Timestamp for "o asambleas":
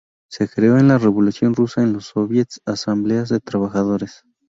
2.65-3.29